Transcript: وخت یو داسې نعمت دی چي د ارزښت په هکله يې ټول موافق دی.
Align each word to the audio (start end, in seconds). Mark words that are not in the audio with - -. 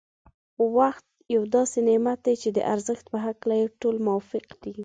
وخت 0.77 1.05
یو 1.35 1.43
داسې 1.55 1.77
نعمت 1.87 2.17
دی 2.25 2.35
چي 2.41 2.49
د 2.53 2.59
ارزښت 2.73 3.05
په 3.13 3.17
هکله 3.25 3.53
يې 3.59 3.65
ټول 3.81 3.95
موافق 4.07 4.45
دی. 4.61 4.73